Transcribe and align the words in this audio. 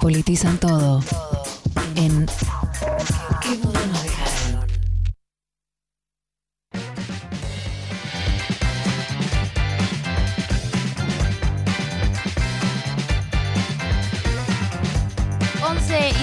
Politizan 0.00 0.58
todo 0.58 1.02
en 1.96 2.26
¿Qué 3.42 3.48
mundo 3.50 3.80
nos 3.86 4.02
dejaron? 4.02 4.28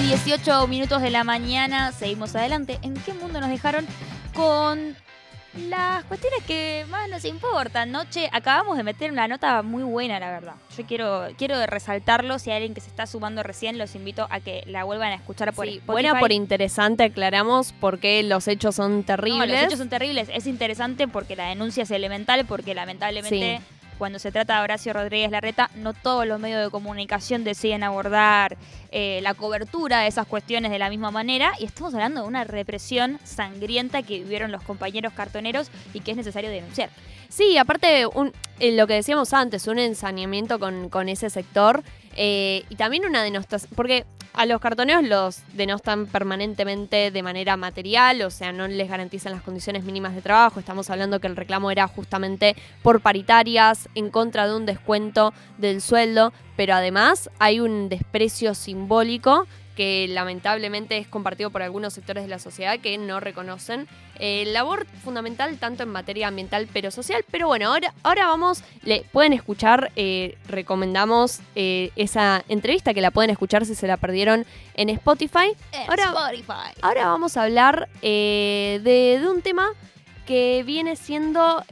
y 0.00 0.06
18 0.06 0.66
minutos 0.68 1.02
de 1.02 1.10
la 1.10 1.24
mañana, 1.24 1.92
seguimos 1.92 2.34
adelante. 2.34 2.78
¿En 2.82 2.94
qué 2.94 3.12
mundo 3.12 3.40
nos 3.40 3.50
dejaron? 3.50 3.86
Con 4.34 4.96
las 5.58 6.04
cuestiones 6.04 6.42
que 6.44 6.84
más 6.90 7.08
nos 7.08 7.24
importan, 7.24 7.90
¿no? 7.90 8.04
Che, 8.04 8.28
acabamos 8.32 8.76
de 8.76 8.82
meter 8.82 9.10
una 9.10 9.28
nota 9.28 9.62
muy 9.62 9.82
buena, 9.82 10.20
la 10.20 10.30
verdad. 10.30 10.54
Yo 10.76 10.84
quiero, 10.84 11.28
quiero 11.36 11.64
resaltarlo. 11.66 12.38
Si 12.38 12.50
hay 12.50 12.56
alguien 12.56 12.74
que 12.74 12.80
se 12.80 12.88
está 12.88 13.06
sumando 13.06 13.42
recién, 13.42 13.78
los 13.78 13.94
invito 13.94 14.26
a 14.30 14.40
que 14.40 14.62
la 14.66 14.84
vuelvan 14.84 15.12
a 15.12 15.14
escuchar 15.14 15.52
por 15.52 15.66
sí, 15.66 15.80
Buena 15.86 16.18
por 16.18 16.32
interesante, 16.32 17.04
aclaramos 17.04 17.72
porque 17.80 18.22
los 18.22 18.48
hechos 18.48 18.74
son 18.74 19.04
terribles. 19.04 19.50
los 19.50 19.62
hechos 19.62 19.78
son 19.78 19.88
terribles. 19.88 20.28
Es 20.32 20.46
interesante 20.46 21.08
porque 21.08 21.36
la 21.36 21.48
denuncia 21.48 21.84
es 21.84 21.90
elemental, 21.90 22.44
porque 22.46 22.74
lamentablemente 22.74 23.60
cuando 23.98 24.18
se 24.18 24.32
trata 24.32 24.56
de 24.56 24.62
Horacio 24.62 24.92
Rodríguez 24.92 25.30
Larreta, 25.30 25.70
no 25.76 25.94
todos 25.94 26.26
los 26.26 26.38
medios 26.40 26.62
de 26.64 26.70
comunicación 26.70 27.44
deciden 27.44 27.82
abordar 27.82 28.56
eh, 28.90 29.20
la 29.22 29.34
cobertura 29.34 30.00
de 30.00 30.08
esas 30.08 30.26
cuestiones 30.26 30.70
de 30.70 30.78
la 30.78 30.90
misma 30.90 31.10
manera. 31.10 31.52
Y 31.58 31.64
estamos 31.64 31.94
hablando 31.94 32.22
de 32.22 32.28
una 32.28 32.44
represión 32.44 33.18
sangrienta 33.24 34.02
que 34.02 34.18
vivieron 34.18 34.52
los 34.52 34.62
compañeros 34.62 35.12
cartoneros 35.12 35.70
y 35.94 36.00
que 36.00 36.12
es 36.12 36.16
necesario 36.16 36.50
denunciar. 36.50 36.90
Sí, 37.28 37.58
aparte, 37.58 38.06
un, 38.06 38.32
eh, 38.60 38.72
lo 38.72 38.86
que 38.86 38.94
decíamos 38.94 39.32
antes, 39.32 39.66
un 39.66 39.78
ensañamiento 39.78 40.58
con, 40.58 40.88
con 40.88 41.08
ese 41.08 41.28
sector 41.30 41.82
eh, 42.16 42.64
y 42.68 42.76
también 42.76 43.06
una 43.06 43.22
denostación, 43.22 43.70
porque 43.76 44.04
a 44.32 44.44
los 44.44 44.60
cartoneros 44.60 45.02
los 45.04 45.42
denostan 45.54 46.06
permanentemente 46.06 47.10
de 47.10 47.22
manera 47.22 47.56
material, 47.56 48.20
o 48.22 48.30
sea, 48.30 48.52
no 48.52 48.68
les 48.68 48.88
garantizan 48.88 49.32
las 49.32 49.42
condiciones 49.42 49.84
mínimas 49.84 50.14
de 50.14 50.20
trabajo. 50.20 50.60
Estamos 50.60 50.90
hablando 50.90 51.20
que 51.20 51.26
el 51.26 51.36
reclamo 51.36 51.70
era 51.70 51.86
justamente 51.88 52.54
por 52.82 53.00
paritarias, 53.00 53.88
en 53.94 54.10
contra 54.10 54.46
de 54.46 54.54
un 54.54 54.66
descuento 54.66 55.32
del 55.56 55.80
sueldo, 55.80 56.32
pero 56.56 56.74
además 56.74 57.30
hay 57.38 57.60
un 57.60 57.88
desprecio 57.88 58.54
simbólico 58.54 59.46
que 59.76 60.08
lamentablemente 60.08 60.96
es 60.96 61.06
compartido 61.06 61.50
por 61.50 61.62
algunos 61.62 61.92
sectores 61.92 62.24
de 62.24 62.28
la 62.30 62.38
sociedad 62.38 62.80
que 62.80 62.96
no 62.98 63.20
reconocen 63.20 63.86
eh, 64.18 64.44
labor 64.46 64.86
fundamental 65.04 65.58
tanto 65.58 65.82
en 65.82 65.90
materia 65.90 66.28
ambiental 66.28 66.66
pero 66.72 66.90
social. 66.90 67.24
Pero 67.30 67.46
bueno, 67.46 67.68
ahora, 67.68 67.92
ahora 68.02 68.26
vamos, 68.26 68.64
le 68.82 69.04
pueden 69.12 69.34
escuchar, 69.34 69.92
eh, 69.94 70.38
recomendamos 70.48 71.40
eh, 71.54 71.90
esa 71.94 72.42
entrevista 72.48 72.94
que 72.94 73.02
la 73.02 73.10
pueden 73.10 73.30
escuchar 73.30 73.66
si 73.66 73.74
se 73.74 73.86
la 73.86 73.98
perdieron 73.98 74.46
en 74.74 74.88
Spotify. 74.88 75.52
ahora, 75.88 76.04
Spotify. 76.04 76.80
ahora 76.80 77.06
vamos 77.06 77.36
a 77.36 77.42
hablar 77.42 77.88
de, 78.00 78.80
de 78.82 79.28
un 79.28 79.42
tema 79.42 79.68
que 80.26 80.64
viene 80.64 80.96
siendo 80.96 81.62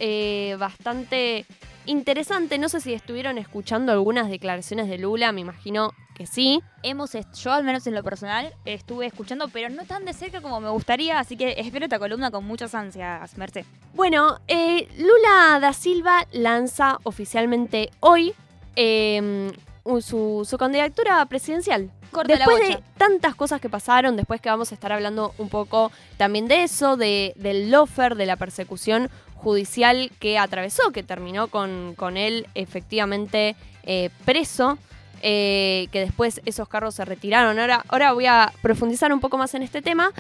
bastante 0.59 1.47
interesante. 1.87 2.59
No 2.59 2.69
sé 2.69 2.81
si 2.81 2.93
estuvieron 2.93 3.39
escuchando 3.39 3.93
algunas 3.93 4.29
declaraciones 4.29 4.89
de 4.89 4.99
Lula, 4.99 5.33
me 5.33 5.41
imagino 5.41 5.93
que 6.15 6.27
sí. 6.27 6.63
Hemos, 6.83 7.13
yo 7.13 7.53
al 7.53 7.65
menos 7.65 7.87
en 7.87 7.95
lo 7.95 8.03
personal, 8.03 8.55
estuve 8.65 9.07
escuchando, 9.07 9.49
pero 9.49 9.69
no 9.69 9.85
tan 9.85 10.05
de 10.05 10.13
cerca 10.13 10.41
como 10.41 10.61
me 10.61 10.71
gustaría, 10.71 11.19
así 11.19 11.37
que 11.37 11.55
espero 11.59 11.87
esta 11.87 11.99
columna 11.99 12.31
con 12.31 12.45
muchas 12.45 12.75
ansias, 12.75 13.37
Merced. 13.37 13.65
Bueno, 13.95 14.41
eh, 14.49 14.89
Lula 14.97 15.59
da 15.61 15.73
Silva 15.73 16.27
lanza 16.33 16.99
oficialmente 17.03 17.91
hoy 18.01 18.35
em, 18.77 19.51
su, 20.01 20.57
candidatura 20.59 21.25
presidencial. 21.27 21.91
después 22.27 22.69
de 22.69 22.83
tantas 22.97 23.35
cosas 23.35 23.61
que 23.61 23.69
pasaron, 23.69 24.17
después 24.17 24.41
que 24.41 24.49
vamos 24.49 24.71
a 24.71 24.75
estar 24.75 24.93
hablando 24.93 25.35
un 25.39 25.49
poco 25.49 25.91
también 26.17 26.47
de 26.47 26.63
eso, 26.63 26.97
de, 26.97 27.35
del 27.37 27.71
lofer, 27.71 28.15
de 28.15 28.27
la 28.27 28.37
persecución 28.37 29.11
judicial 29.45 30.11
que 30.19 30.39
atravesó, 30.39 30.91
que 30.91 31.03
terminó 31.03 31.49
con, 31.49 31.95
con 31.97 32.17
él 32.17 32.47
efectivamente 32.55 33.55
eh, 33.85 34.11
preso. 34.25 34.79
Eh, 35.27 35.89
que 35.91 36.01
después 36.01 36.43
esos 36.45 36.69
carros 36.69 36.97
se 36.97 37.05
retiraron. 37.07 37.59
Ahora, 37.59 37.83
ahora 37.89 38.13
voy 38.13 38.27
a 38.27 38.53
profundizar 38.61 39.11
un 39.11 39.21
poco 39.21 39.39
más 39.39 39.55
en 39.55 39.63
este 39.63 39.81
tema, 39.81 40.13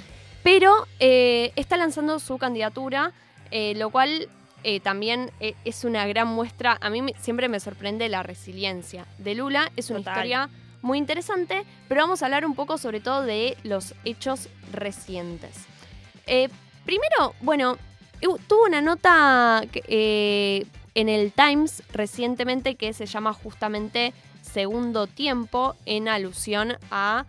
pero 0.42 0.72
eh, 0.98 1.52
está 1.56 1.76
lanzando 1.76 2.18
su 2.18 2.38
candidatura, 2.38 3.12
lo 3.52 3.90
cual 3.90 4.28
también 4.82 5.30
es 5.40 5.84
una 5.84 6.06
gran 6.06 6.28
muestra. 6.28 6.78
A 6.80 6.88
mí 6.88 7.02
siempre 7.20 7.50
me 7.50 7.60
sorprende 7.60 8.08
la 8.08 8.22
resiliencia 8.22 9.04
de 9.18 9.34
Lula. 9.34 9.70
Es 9.76 9.90
una 9.90 10.00
historia 10.00 10.48
muy 10.80 10.96
interesante, 10.96 11.64
pero 11.86 12.00
vamos 12.00 12.22
a 12.22 12.24
hablar 12.24 12.46
un 12.46 12.54
poco 12.54 12.78
sobre 12.78 13.00
todo 13.00 13.22
de 13.24 13.58
los 13.62 13.94
hechos 14.06 14.48
recientes. 14.72 15.66
primero, 16.86 17.34
bueno, 17.42 17.76
tuvo 18.48 18.64
una 18.66 18.80
nota 18.80 19.62
eh, 19.74 20.66
en 20.94 21.08
el 21.08 21.32
Times 21.32 21.82
recientemente 21.92 22.74
que 22.76 22.92
se 22.92 23.06
llama 23.06 23.32
justamente 23.32 24.12
Segundo 24.42 25.06
Tiempo 25.06 25.74
en 25.86 26.08
alusión 26.08 26.76
a 26.90 27.24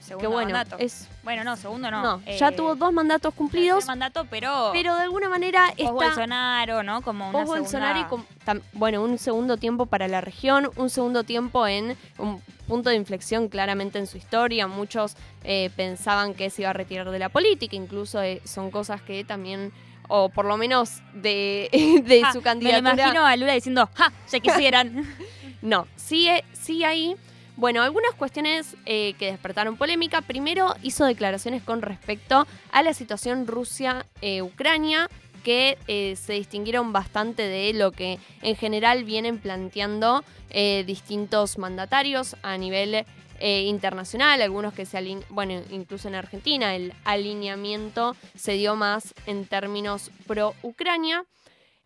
Segundo 0.00 0.30
bueno, 0.30 0.52
mandato. 0.52 0.76
Es, 0.78 1.08
bueno, 1.22 1.44
no, 1.44 1.56
segundo 1.56 1.88
no. 1.88 2.02
no 2.02 2.22
ya 2.24 2.48
eh, 2.48 2.52
tuvo 2.52 2.74
dos 2.74 2.92
mandatos 2.92 3.32
cumplidos. 3.32 3.86
mandato, 3.86 4.26
pero. 4.28 4.70
Pero 4.72 4.96
de 4.96 5.02
alguna 5.02 5.28
manera 5.28 5.68
está. 5.76 5.92
Bolsonaro, 5.92 6.82
¿no? 6.82 7.00
Como 7.02 7.28
una 7.28 7.44
Bolsonaro 7.44 8.00
y 8.00 8.60
bueno, 8.72 9.04
un 9.04 9.18
segundo 9.18 9.56
tiempo 9.56 9.86
para 9.86 10.08
la 10.08 10.20
región, 10.20 10.68
un 10.74 10.90
segundo 10.90 11.22
tiempo 11.22 11.64
en 11.68 11.96
un 12.18 12.42
punto 12.66 12.90
de 12.90 12.96
inflexión 12.96 13.48
claramente 13.48 14.00
en 14.00 14.08
su 14.08 14.16
historia. 14.16 14.66
Muchos 14.66 15.14
eh, 15.44 15.70
pensaban 15.76 16.34
que 16.34 16.50
se 16.50 16.62
iba 16.62 16.70
a 16.70 16.74
retirar 16.74 17.08
de 17.10 17.18
la 17.20 17.28
política, 17.28 17.76
incluso 17.76 18.18
son 18.44 18.72
cosas 18.72 19.00
que 19.02 19.22
también 19.22 19.72
o 20.10 20.28
por 20.28 20.44
lo 20.44 20.56
menos 20.56 21.00
de, 21.14 21.70
de 22.04 22.22
su 22.32 22.42
candidatura. 22.42 22.82
Me 22.82 23.00
imagino 23.02 23.24
a 23.24 23.36
Lula 23.36 23.54
diciendo, 23.54 23.88
¡ja! 23.94 24.12
Ya 24.30 24.40
quisieran. 24.40 25.06
no, 25.62 25.86
sí, 25.96 26.28
sí 26.52 26.84
hay. 26.84 27.16
Bueno, 27.56 27.82
algunas 27.82 28.14
cuestiones 28.14 28.76
eh, 28.86 29.14
que 29.18 29.30
despertaron 29.30 29.76
polémica. 29.76 30.22
Primero, 30.22 30.74
hizo 30.82 31.04
declaraciones 31.04 31.62
con 31.62 31.82
respecto 31.82 32.46
a 32.72 32.82
la 32.82 32.94
situación 32.94 33.46
Rusia-Ucrania, 33.46 35.08
que 35.44 35.78
eh, 35.86 36.16
se 36.16 36.34
distinguieron 36.34 36.92
bastante 36.92 37.42
de 37.42 37.72
lo 37.74 37.92
que 37.92 38.18
en 38.42 38.56
general 38.56 39.04
vienen 39.04 39.38
planteando 39.38 40.24
eh, 40.50 40.84
distintos 40.86 41.58
mandatarios 41.58 42.36
a 42.42 42.56
nivel 42.56 43.04
eh, 43.40 43.62
internacional, 43.62 44.42
algunos 44.42 44.74
que 44.74 44.86
se 44.86 44.98
alinean, 44.98 45.24
bueno, 45.30 45.62
incluso 45.70 46.08
en 46.08 46.14
Argentina, 46.14 46.74
el 46.74 46.92
alineamiento 47.04 48.14
se 48.34 48.52
dio 48.52 48.76
más 48.76 49.14
en 49.26 49.46
términos 49.46 50.10
pro-Ucrania. 50.26 51.24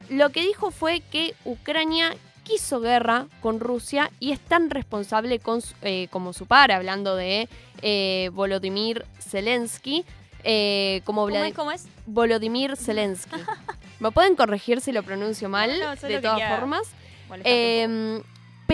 Lo 0.08 0.30
que 0.30 0.42
dijo 0.42 0.70
fue 0.70 1.00
que 1.00 1.34
Ucrania 1.44 2.14
quiso 2.42 2.80
guerra 2.80 3.28
con 3.40 3.60
Rusia 3.60 4.10
y 4.20 4.32
es 4.32 4.40
tan 4.40 4.68
responsable 4.68 5.38
con, 5.38 5.62
eh, 5.82 6.08
como 6.10 6.32
su 6.32 6.46
par, 6.46 6.72
hablando 6.72 7.16
de 7.16 7.48
eh, 7.82 8.30
Volodymyr 8.32 9.06
Zelensky. 9.20 10.04
como 11.04 11.22
¿Cómo, 11.22 11.36
es, 11.36 11.54
¿Cómo 11.54 11.72
es? 11.72 11.86
Volodymyr 12.06 12.76
Zelensky. 12.76 13.36
Me 14.00 14.10
pueden 14.10 14.36
corregir 14.36 14.80
si 14.80 14.92
lo 14.92 15.02
pronuncio 15.02 15.48
mal, 15.48 15.70
de 16.02 16.20
todas 16.20 16.58
formas 16.58 16.82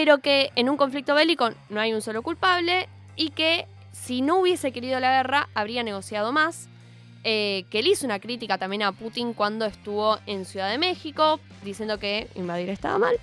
pero 0.00 0.22
que 0.22 0.50
en 0.56 0.71
un 0.71 0.78
conflicto 0.78 1.15
bélico 1.15 1.50
no 1.69 1.78
hay 1.78 1.93
un 1.93 2.00
solo 2.00 2.22
culpable 2.22 2.88
y 3.16 3.33
que 3.33 3.66
si 3.93 4.22
no 4.22 4.41
hubiese 4.41 4.72
querido 4.72 4.99
la 4.99 5.15
guerra 5.15 5.50
habría 5.53 5.83
negociado 5.83 6.33
más. 6.33 6.71
Eh, 7.22 7.66
que 7.69 7.81
él 7.81 7.88
hizo 7.88 8.06
una 8.06 8.19
crítica 8.19 8.56
también 8.56 8.83
a 8.83 8.93
Putin 8.93 9.34
cuando 9.34 9.66
estuvo 9.66 10.19
en 10.25 10.47
Ciudad 10.47 10.71
de 10.71 10.78
México, 10.78 11.39
diciendo 11.62 11.99
que 11.99 12.28
invadir 12.34 12.71
estaba 12.71 12.97
mal. 12.97 13.15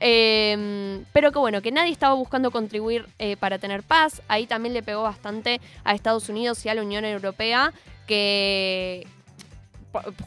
Em, 0.00 1.06
pero 1.14 1.32
que 1.32 1.38
bueno, 1.38 1.62
que 1.62 1.72
nadie 1.72 1.92
estaba 1.92 2.12
buscando 2.12 2.50
contribuir 2.50 3.06
eh, 3.18 3.38
para 3.38 3.58
tener 3.58 3.82
paz. 3.82 4.20
Ahí 4.28 4.46
también 4.46 4.74
le 4.74 4.82
pegó 4.82 5.04
bastante 5.04 5.62
a 5.82 5.94
Estados 5.94 6.28
Unidos 6.28 6.62
y 6.66 6.68
a 6.68 6.74
la 6.74 6.82
Unión 6.82 7.06
Europea, 7.06 7.72
que 8.06 9.06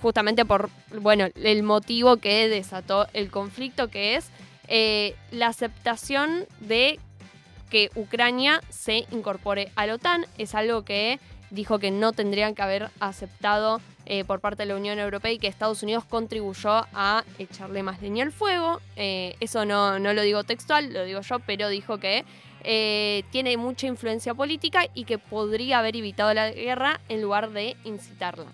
justamente 0.01 0.45
por, 0.45 0.71
bueno, 0.99 1.27
el 1.35 1.61
motivo 1.61 2.17
que 2.17 2.49
desató 2.49 3.05
el 3.13 3.29
conflicto, 3.29 3.89
que 3.89 4.15
es 4.15 4.31
eh, 4.73 5.15
la 5.31 5.47
aceptación 5.47 6.45
de 6.61 6.97
que 7.69 7.89
Ucrania 7.93 8.61
se 8.69 9.05
incorpore 9.11 9.69
a 9.75 9.85
la 9.85 9.95
OTAN 9.95 10.25
es 10.37 10.55
algo 10.55 10.85
que 10.85 11.19
dijo 11.49 11.77
que 11.77 11.91
no 11.91 12.13
tendrían 12.13 12.55
que 12.55 12.61
haber 12.61 12.89
aceptado 13.01 13.81
eh, 14.05 14.23
por 14.23 14.39
parte 14.39 14.63
de 14.63 14.67
la 14.67 14.77
Unión 14.77 14.97
Europea 14.97 15.33
y 15.33 15.39
que 15.39 15.47
Estados 15.47 15.83
Unidos 15.83 16.05
contribuyó 16.05 16.87
a 16.93 17.25
echarle 17.37 17.83
más 17.83 18.01
leña 18.01 18.23
al 18.23 18.31
fuego. 18.31 18.79
Eh, 18.95 19.35
eso 19.41 19.65
no, 19.65 19.99
no, 19.99 20.13
lo 20.13 20.21
digo 20.21 20.45
textual, 20.45 20.93
lo 20.93 21.03
digo 21.03 21.19
yo, 21.19 21.39
pero 21.39 21.67
dijo 21.67 21.97
que 21.97 22.23
tiene 22.63 23.57
mucha 23.57 23.87
influencia 23.87 24.33
política 24.33 24.85
y 24.93 25.03
que 25.03 25.17
podría 25.17 25.79
haber 25.79 25.97
evitado 25.97 26.33
la 26.33 26.49
guerra 26.49 27.01
en 27.09 27.21
lugar 27.21 27.49
de 27.49 27.75
incitarla. 27.83 28.45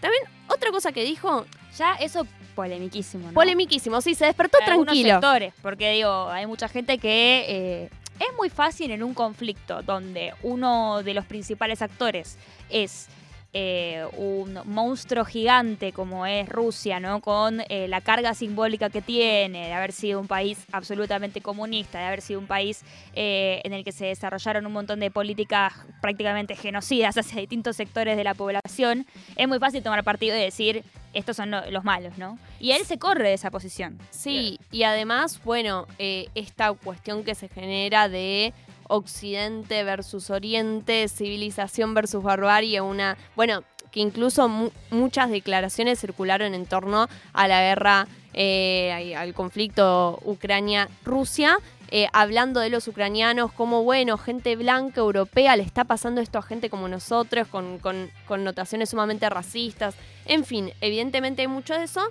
También 0.00 0.22
otra 0.46 0.70
cosa 0.70 0.92
que 0.92 1.02
dijo... 1.02 1.44
Ya 1.76 1.94
eso 1.94 2.26
polemiquísimo, 2.54 3.28
¿no? 3.28 3.34
Polemiquísimo, 3.34 4.00
sí, 4.00 4.14
se 4.14 4.26
despertó 4.26 4.58
tranquilo. 4.64 5.14
sectores, 5.14 5.52
porque 5.62 5.92
digo, 5.92 6.28
hay 6.28 6.46
mucha 6.46 6.68
gente 6.68 6.98
que 6.98 7.44
eh, 7.48 7.90
es 8.18 8.36
muy 8.36 8.48
fácil 8.48 8.90
en 8.90 9.02
un 9.02 9.14
conflicto 9.14 9.82
donde 9.82 10.32
uno 10.42 11.02
de 11.02 11.14
los 11.14 11.26
principales 11.26 11.82
actores 11.82 12.38
es 12.70 13.08
eh, 13.52 14.04
un 14.18 14.58
monstruo 14.66 15.24
gigante 15.24 15.92
como 15.92 16.26
es 16.26 16.48
Rusia, 16.48 17.00
¿no? 17.00 17.20
Con 17.20 17.62
eh, 17.68 17.88
la 17.88 18.02
carga 18.02 18.34
simbólica 18.34 18.90
que 18.90 19.00
tiene 19.00 19.68
de 19.68 19.72
haber 19.72 19.92
sido 19.92 20.20
un 20.20 20.26
país 20.26 20.58
absolutamente 20.72 21.40
comunista, 21.40 21.98
de 21.98 22.04
haber 22.04 22.20
sido 22.20 22.38
un 22.38 22.46
país 22.46 22.82
eh, 23.14 23.62
en 23.64 23.72
el 23.72 23.82
que 23.82 23.92
se 23.92 24.06
desarrollaron 24.06 24.66
un 24.66 24.72
montón 24.72 25.00
de 25.00 25.10
políticas 25.10 25.72
prácticamente 26.02 26.54
genocidas 26.54 27.16
hacia 27.18 27.40
distintos 27.40 27.76
sectores 27.76 28.16
de 28.16 28.24
la 28.24 28.34
población, 28.34 29.06
es 29.36 29.48
muy 29.48 29.58
fácil 29.58 29.82
tomar 29.82 30.04
partido 30.04 30.36
y 30.36 30.40
decir 30.40 30.84
estos 31.14 31.36
son 31.36 31.50
los 31.50 31.82
malos, 31.82 32.18
¿no? 32.18 32.38
Y 32.60 32.72
él 32.72 32.84
se 32.84 32.98
corre 32.98 33.28
de 33.28 33.34
esa 33.34 33.50
posición. 33.50 33.98
Sí, 34.10 34.60
y 34.70 34.82
además, 34.82 35.40
bueno, 35.44 35.86
esta 35.98 36.74
cuestión 36.74 37.24
que 37.24 37.34
se 37.34 37.48
genera 37.48 38.10
de 38.10 38.52
Occidente 38.88 39.84
versus 39.84 40.30
Oriente, 40.30 41.08
civilización 41.08 41.94
versus 41.94 42.22
barbarie, 42.22 42.80
una, 42.80 43.16
bueno, 43.34 43.62
que 43.90 44.00
incluso 44.00 44.48
muchas 44.90 45.30
declaraciones 45.30 46.00
circularon 46.00 46.54
en 46.54 46.66
torno 46.66 47.08
a 47.32 47.48
la 47.48 47.62
guerra, 47.62 48.06
eh, 48.34 49.14
al 49.16 49.32
conflicto 49.32 50.18
Ucrania-Rusia, 50.24 51.58
eh, 51.88 52.08
hablando 52.12 52.60
de 52.60 52.68
los 52.68 52.88
ucranianos 52.88 53.52
como, 53.52 53.84
bueno, 53.84 54.18
gente 54.18 54.56
blanca, 54.56 55.00
europea, 55.00 55.56
le 55.56 55.62
está 55.62 55.84
pasando 55.84 56.20
esto 56.20 56.38
a 56.38 56.42
gente 56.42 56.68
como 56.68 56.88
nosotros, 56.88 57.46
con, 57.48 57.78
con 57.78 58.10
connotaciones 58.26 58.90
sumamente 58.90 59.30
racistas. 59.30 59.94
En 60.24 60.44
fin, 60.44 60.72
evidentemente 60.80 61.42
hay 61.42 61.48
mucho 61.48 61.74
de 61.74 61.84
eso. 61.84 62.02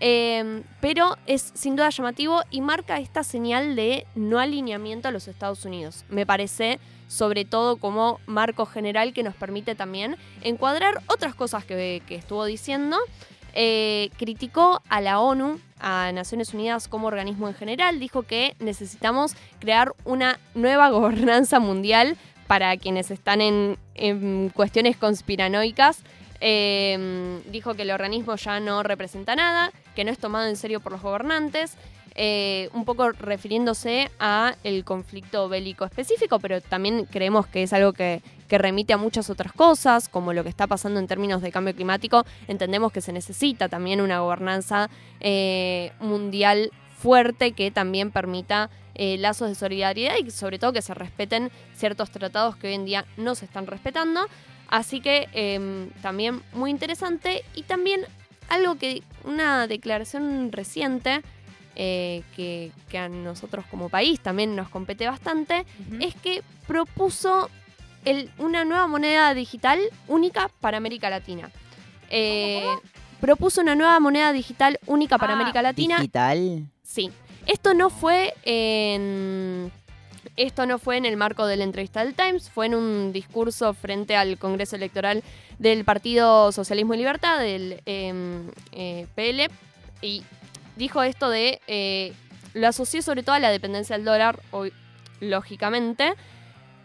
Em, 0.00 0.64
pero 0.80 1.16
es 1.26 1.52
sin 1.54 1.76
duda 1.76 1.90
llamativo 1.90 2.42
y 2.50 2.60
marca 2.60 2.98
esta 2.98 3.22
señal 3.22 3.76
de 3.76 4.06
no 4.14 4.38
alineamiento 4.38 5.08
a 5.08 5.12
los 5.12 5.28
Estados 5.28 5.64
Unidos. 5.64 6.04
Me 6.08 6.26
parece 6.26 6.80
sobre 7.06 7.44
todo 7.44 7.76
como 7.76 8.18
marco 8.26 8.66
general 8.66 9.12
que 9.12 9.22
nos 9.22 9.34
permite 9.34 9.74
también 9.74 10.16
encuadrar 10.42 11.00
otras 11.06 11.34
cosas 11.34 11.64
que, 11.64 12.02
estuvo 12.08 12.44
diciendo. 12.44 12.98
Eh, 13.56 14.10
criticó 14.16 14.82
a 14.88 15.00
la 15.00 15.20
ONU, 15.20 15.60
a 15.78 16.10
Naciones 16.12 16.52
Unidas 16.54 16.88
como 16.88 17.06
organismo 17.06 17.46
en 17.46 17.54
general, 17.54 18.00
dijo 18.00 18.24
que 18.24 18.56
necesitamos 18.58 19.36
crear 19.60 19.92
una 20.04 20.40
nueva 20.56 20.90
gobernanza 20.90 21.60
mundial 21.60 22.16
para 22.48 22.76
quienes 22.76 23.12
están 23.12 23.40
en, 23.40 23.78
en 23.94 24.48
cuestiones 24.48 24.96
conspiranoicas. 24.96 26.02
Eh, 26.40 27.40
dijo 27.50 27.74
que 27.74 27.82
el 27.82 27.92
organismo 27.92 28.34
ya 28.34 28.58
no 28.58 28.82
representa 28.82 29.36
nada, 29.36 29.72
que 29.94 30.04
no 30.04 30.10
es 30.10 30.18
tomado 30.18 30.48
en 30.48 30.56
serio 30.56 30.80
por 30.80 30.92
los 30.92 31.02
gobernantes, 31.02 31.76
eh, 32.16 32.70
un 32.72 32.84
poco 32.84 33.10
refiriéndose 33.10 34.08
a 34.20 34.54
el 34.62 34.84
conflicto 34.84 35.48
bélico 35.48 35.84
específico, 35.84 36.38
pero 36.38 36.60
también 36.60 37.06
creemos 37.06 37.48
que 37.48 37.64
es 37.64 37.72
algo 37.72 37.92
que, 37.92 38.22
remite 38.50 38.92
a 38.92 38.96
muchas 38.96 39.30
otras 39.30 39.52
cosas, 39.52 40.08
como 40.08 40.32
lo 40.32 40.44
que 40.44 40.48
está 40.48 40.68
pasando 40.68 41.00
en 41.00 41.08
términos 41.08 41.42
de 41.42 41.50
cambio 41.50 41.74
climático. 41.74 42.24
Entendemos 42.46 42.92
que 42.92 43.00
se 43.00 43.12
necesita 43.12 43.68
también 43.68 44.00
una 44.00 44.20
gobernanza 44.20 44.90
eh, 45.18 45.90
mundial 45.98 46.70
fuerte 46.96 47.50
que 47.50 47.72
también 47.72 48.12
permita 48.12 48.70
eh, 48.94 49.16
lazos 49.18 49.48
de 49.48 49.56
solidaridad 49.56 50.14
y 50.24 50.30
sobre 50.30 50.60
todo 50.60 50.72
que 50.72 50.82
se 50.82 50.94
respeten 50.94 51.50
ciertos 51.74 52.12
tratados 52.12 52.54
que 52.54 52.68
hoy 52.68 52.74
en 52.74 52.84
día 52.84 53.06
no 53.16 53.34
se 53.34 53.44
están 53.44 53.66
respetando. 53.66 54.20
Así 54.68 55.00
que 55.00 55.28
em, 55.32 55.90
también 56.00 56.42
muy 56.52 56.70
interesante 56.70 57.44
y 57.56 57.62
también 57.62 58.06
algo 58.48 58.76
que, 58.76 59.02
una 59.24 59.66
declaración 59.66 60.52
reciente 60.52 61.22
eh, 61.76 62.22
que, 62.36 62.72
a 62.98 63.08
nosotros 63.08 63.64
como 63.70 63.88
país 63.88 64.20
también 64.20 64.54
nos 64.54 64.68
compete 64.68 65.06
bastante, 65.06 65.66
es 66.00 66.14
que 66.14 66.42
propuso 66.66 67.50
una 68.38 68.64
nueva 68.64 68.86
moneda 68.86 69.34
digital 69.34 69.80
única 70.08 70.50
para 70.60 70.76
América 70.76 71.10
Latina. 71.10 71.50
Eh, 72.10 72.64
propuso 73.20 73.60
una 73.60 73.74
nueva 73.74 73.98
moneda 74.00 74.32
digital 74.32 74.78
única 74.86 75.18
para 75.18 75.32
ah. 75.32 75.36
América 75.36 75.62
Latina. 75.62 75.96
¿Digital? 75.96 76.66
Sí. 76.82 77.10
Esto 77.46 77.74
no 77.74 77.90
fue 77.90 78.34
en 78.44 79.72
esto 80.36 80.66
no 80.66 80.78
fue 80.78 80.96
en 80.96 81.04
el 81.04 81.16
marco 81.16 81.46
de 81.46 81.56
la 81.56 81.64
entrevista 81.64 82.04
del 82.04 82.14
Times, 82.14 82.50
fue 82.50 82.66
en 82.66 82.74
un 82.74 83.12
discurso 83.12 83.74
frente 83.74 84.16
al 84.16 84.38
Congreso 84.38 84.76
Electoral 84.76 85.22
del 85.58 85.84
Partido 85.84 86.52
Socialismo 86.52 86.94
y 86.94 86.98
Libertad, 86.98 87.40
del 87.40 87.80
em, 87.86 88.50
eh, 88.72 89.06
PL, 89.14 89.48
y 90.02 90.22
dijo 90.76 91.02
esto 91.02 91.30
de, 91.30 91.60
eh, 91.66 92.12
lo 92.52 92.68
asocié 92.68 93.02
sobre 93.02 93.22
todo 93.22 93.36
a 93.36 93.40
la 93.40 93.50
dependencia 93.50 93.96
del 93.96 94.04
dólar, 94.04 94.40
lógicamente. 95.20 96.14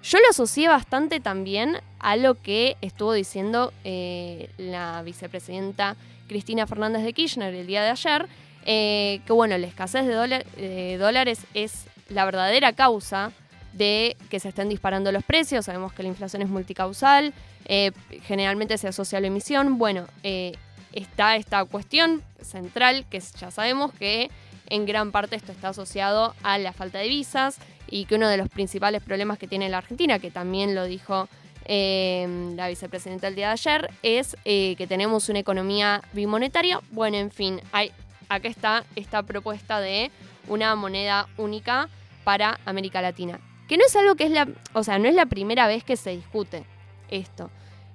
Yo 0.03 0.19
lo 0.19 0.29
asocié 0.29 0.67
bastante 0.67 1.19
también 1.19 1.77
a 1.99 2.15
lo 2.15 2.35
que 2.35 2.77
estuvo 2.81 3.11
diciendo 3.13 3.73
eh, 3.83 4.49
la 4.57 5.01
vicepresidenta 5.03 5.97
Cristina 6.27 6.67
Fernández 6.67 7.03
de 7.03 7.13
Kirchner 7.13 7.53
el 7.53 7.67
día 7.67 7.83
de 7.83 7.89
ayer, 7.89 8.27
que 8.65 9.33
bueno, 9.33 9.57
la 9.57 9.65
escasez 9.65 10.05
de 10.05 10.97
dólares 10.97 11.39
es 11.53 11.87
la 12.09 12.25
verdadera 12.25 12.73
causa 12.73 13.31
de 13.73 14.17
que 14.29 14.39
se 14.39 14.49
estén 14.49 14.69
disparando 14.69 15.11
los 15.11 15.23
precios. 15.23 15.65
Sabemos 15.65 15.93
que 15.93 16.03
la 16.03 16.09
inflación 16.09 16.41
es 16.41 16.49
multicausal, 16.49 17.33
eh, 17.65 17.91
generalmente 18.23 18.77
se 18.77 18.87
asocia 18.87 19.17
a 19.17 19.21
la 19.21 19.27
emisión. 19.27 19.77
Bueno, 19.77 20.07
eh, 20.23 20.53
está 20.93 21.35
esta 21.35 21.63
cuestión 21.65 22.23
central 22.41 23.05
que 23.09 23.19
ya 23.19 23.51
sabemos 23.51 23.91
que 23.93 24.29
en 24.67 24.85
gran 24.85 25.11
parte 25.11 25.35
esto 25.35 25.51
está 25.51 25.69
asociado 25.69 26.35
a 26.43 26.57
la 26.57 26.73
falta 26.73 26.99
de 26.99 27.07
visas 27.07 27.57
y 27.89 28.05
que 28.05 28.15
uno 28.15 28.27
de 28.27 28.37
los 28.37 28.49
principales 28.49 29.01
problemas 29.01 29.39
que 29.39 29.47
tiene 29.47 29.69
la 29.69 29.79
Argentina, 29.79 30.19
que 30.19 30.29
también 30.29 30.75
lo 30.75 30.85
dijo 30.85 31.27
eh, 31.65 32.53
la 32.55 32.67
vicepresidenta 32.67 33.27
el 33.27 33.35
día 33.35 33.47
de 33.47 33.53
ayer, 33.53 33.91
es 34.03 34.35
que 34.43 34.85
tenemos 34.87 35.29
una 35.29 35.39
economía 35.39 36.01
bimonetaria. 36.13 36.81
Bueno, 36.91 37.17
en 37.17 37.31
fin, 37.31 37.61
hay, 37.71 37.91
acá 38.29 38.47
está 38.47 38.83
esta 38.95 39.23
propuesta 39.23 39.79
de 39.79 40.11
una 40.47 40.75
moneda 40.75 41.27
única 41.37 41.89
para 42.29 42.59
América 42.63 43.01
Latina. 43.01 43.39
Que 43.67 43.75
no 43.75 43.83
es 43.87 43.95
algo 43.95 44.13
que 44.13 44.25
es 44.25 44.29
la. 44.29 44.47
O 44.73 44.83
sea, 44.83 44.99
no 44.99 45.09
es 45.09 45.15
la 45.15 45.25
primera 45.25 45.65
vez 45.65 45.83
que 45.83 45.97
se 45.97 46.11
discute 46.11 46.63
esto. 47.09 47.49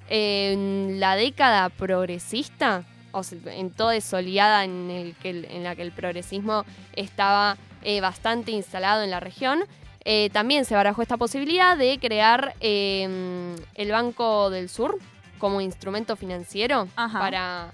En 0.09 0.99
la 0.99 1.15
década 1.15 1.69
progresista, 1.69 2.83
o 3.13 3.23
sea, 3.23 3.39
en 3.55 3.71
toda 3.71 3.95
esa 3.95 4.17
oleada 4.17 4.65
en, 4.65 4.91
el 4.91 5.15
que, 5.15 5.31
en 5.31 5.63
la 5.63 5.77
que 5.77 5.83
el 5.83 5.93
progresismo 5.93 6.65
estaba 6.97 7.59
eh, 7.85 8.01
bastante 8.01 8.51
instalado 8.51 9.05
en 9.05 9.13
la 9.13 9.21
región, 9.21 9.63
eh, 10.05 10.31
también 10.33 10.65
se 10.65 10.75
barajó 10.75 11.01
esta 11.01 11.17
posibilidad 11.17 11.77
de 11.77 12.01
crear 12.01 12.57
em, 12.59 13.55
el 13.77 13.93
Banco 13.93 14.51
del 14.51 14.69
Sur 14.69 14.99
como 15.39 15.61
instrumento 15.61 16.17
financiero 16.17 16.89
para, 16.97 17.73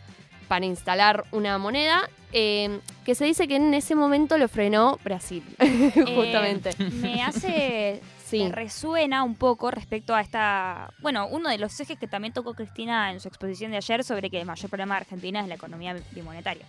para 0.50 0.66
instalar 0.66 1.24
una 1.30 1.56
moneda 1.58 2.10
Em, 2.32 2.80
que 3.04 3.16
se 3.16 3.24
dice 3.24 3.48
que 3.48 3.56
en 3.56 3.74
ese 3.74 3.96
momento 3.96 4.38
lo 4.38 4.46
frenó 4.46 4.98
Brasil, 5.02 5.42
eh, 5.58 5.90
justamente. 6.14 6.70
me 6.78 7.24
hace, 7.24 8.00
sí. 8.24 8.48
resuena 8.52 9.24
un 9.24 9.34
poco 9.34 9.72
respecto 9.72 10.14
a 10.14 10.20
esta, 10.20 10.94
bueno, 11.00 11.26
uno 11.26 11.48
de 11.48 11.58
los 11.58 11.78
ejes 11.80 11.98
que 11.98 12.06
también 12.06 12.32
tocó 12.32 12.54
Cristina 12.54 13.10
en 13.10 13.18
su 13.18 13.26
exposición 13.26 13.72
de 13.72 13.78
ayer 13.78 14.04
sobre 14.04 14.30
que 14.30 14.40
el 14.40 14.46
mayor 14.46 14.70
problema 14.70 14.94
de 14.94 15.00
Argentina 15.00 15.40
es 15.40 15.48
la 15.48 15.56
economía 15.56 15.96
bimonetaria. 16.12 16.64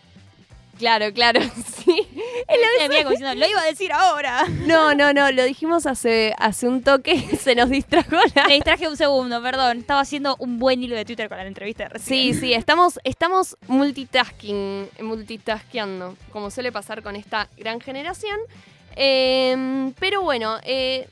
Claro, 0.81 1.13
claro, 1.13 1.39
sí. 1.85 2.07
lo, 2.49 3.35
lo 3.35 3.47
iba 3.47 3.61
a 3.61 3.65
decir 3.65 3.93
ahora. 3.93 4.47
No, 4.65 4.95
no, 4.95 5.13
no, 5.13 5.31
lo 5.31 5.43
dijimos 5.43 5.85
hace, 5.85 6.33
hace 6.39 6.67
un 6.67 6.81
toque, 6.81 7.19
se 7.39 7.53
nos 7.53 7.69
distrajo. 7.69 8.15
Me 8.47 8.55
distraje 8.55 8.87
un 8.87 8.97
segundo, 8.97 9.39
perdón. 9.43 9.77
Estaba 9.77 9.99
haciendo 9.99 10.35
un 10.39 10.57
buen 10.57 10.81
hilo 10.81 10.95
de 10.95 11.05
Twitter 11.05 11.29
con 11.29 11.37
la 11.37 11.45
entrevista 11.45 11.83
de 11.83 11.89
recién. 11.89 12.33
Sí, 12.33 12.39
sí, 12.39 12.53
estamos, 12.53 12.99
estamos 13.03 13.57
multitasking, 13.67 14.89
multitaskeando, 15.01 16.17
como 16.31 16.49
suele 16.49 16.71
pasar 16.71 17.03
con 17.03 17.15
esta 17.15 17.47
gran 17.57 17.79
generación. 17.79 18.39
Em, 18.95 19.93
pero 19.99 20.23
bueno, 20.23 20.57
eh, 20.63 21.07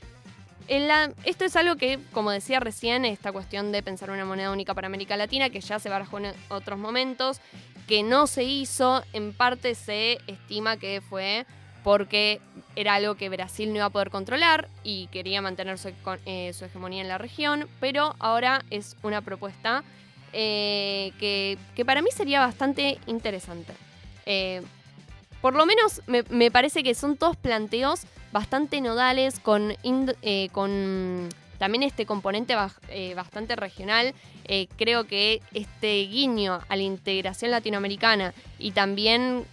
esto 1.24 1.44
es 1.44 1.56
algo 1.56 1.76
que, 1.76 1.98
como 2.12 2.30
decía 2.30 2.58
recién, 2.60 3.04
esta 3.04 3.32
cuestión 3.32 3.72
de 3.72 3.82
pensar 3.82 4.10
una 4.10 4.24
moneda 4.24 4.50
única 4.50 4.74
para 4.74 4.86
América 4.86 5.16
Latina, 5.16 5.50
que 5.50 5.60
ya 5.60 5.78
se 5.78 5.88
barajó 5.88 6.18
en 6.18 6.32
otros 6.48 6.78
momentos, 6.78 7.40
que 7.90 8.04
no 8.04 8.28
se 8.28 8.44
hizo, 8.44 9.02
en 9.12 9.32
parte 9.32 9.74
se 9.74 10.20
estima 10.28 10.76
que 10.76 11.00
fue 11.00 11.44
porque 11.82 12.40
era 12.76 12.94
algo 12.94 13.16
que 13.16 13.28
Brasil 13.28 13.68
no 13.70 13.76
iba 13.76 13.86
a 13.86 13.90
poder 13.90 14.10
controlar 14.10 14.68
y 14.84 15.08
quería 15.08 15.42
mantener 15.42 15.76
su, 15.76 15.88
eh, 16.24 16.52
hegemonía 16.60 17.02
en 17.02 17.08
la 17.08 17.18
región, 17.18 17.66
pero 17.80 18.14
ahora 18.20 18.64
es 18.70 18.96
una 19.02 19.22
propuesta 19.22 19.82
eh, 20.32 21.10
que, 21.18 21.84
para 21.84 22.00
mí 22.00 22.10
sería 22.12 22.38
bastante 22.38 22.98
interesante. 23.08 23.72
Eh, 24.24 24.62
por 25.40 25.56
lo 25.56 25.66
menos 25.66 26.00
me, 26.06 26.50
parece 26.52 26.84
que 26.84 26.94
son 26.94 27.16
todos 27.16 27.36
planteos 27.36 28.02
bastante 28.30 28.80
nodales 28.80 29.40
con, 29.40 29.74
con 30.52 31.28
también 31.60 31.82
este 31.82 32.06
componente 32.06 32.56
eh, 32.88 33.12
bastante 33.14 33.54
regional, 33.54 34.14
eh, 34.46 34.66
creo 34.78 35.04
que 35.04 35.42
este 35.52 36.06
guiño 36.06 36.58
a 36.66 36.74
la 36.74 36.82
integración 36.82 37.50
latinoamericana 37.50 38.32
y 38.58 38.70
también 38.70 39.44